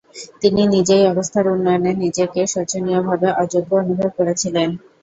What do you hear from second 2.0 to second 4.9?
নিজেকে শোচনীয়ভাবে অযোগ্য অনুভব করেছিলেন।